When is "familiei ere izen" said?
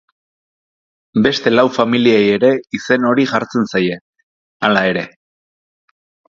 1.75-3.05